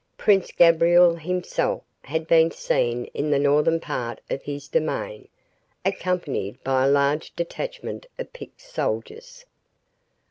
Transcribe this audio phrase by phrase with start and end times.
[0.17, 5.27] Prince Gabriel himself had been seen in the northern part of his domain,
[5.85, 9.45] accompanied by a large detachment of picked soldiers.